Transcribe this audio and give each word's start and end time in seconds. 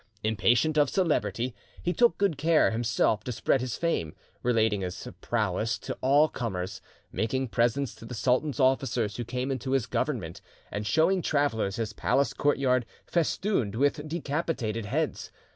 Impatient 0.23 0.79
of 0.79 0.89
celebrity, 0.89 1.53
he 1.83 1.93
took 1.93 2.17
good 2.17 2.35
care 2.35 2.71
himself 2.71 3.23
to 3.23 3.31
spread 3.31 3.61
his 3.61 3.77
fame, 3.77 4.15
relating 4.41 4.81
his 4.81 5.07
prowess 5.21 5.77
to 5.77 5.95
all 6.01 6.27
comers, 6.27 6.81
making 7.11 7.47
presents 7.47 7.93
to 7.93 8.03
the 8.03 8.15
sultan's 8.15 8.59
officers 8.59 9.17
who 9.17 9.23
came 9.23 9.51
into 9.51 9.73
his 9.73 9.85
government, 9.85 10.41
and 10.71 10.87
showing 10.87 11.21
travellers 11.21 11.75
his 11.75 11.93
palace 11.93 12.33
courtyard 12.33 12.87
festooned 13.05 13.75
with 13.75 14.09
decapitated 14.09 14.85
heads. 14.87 15.31